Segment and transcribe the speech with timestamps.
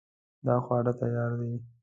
[0.45, 1.51] دا خواړه تیار دي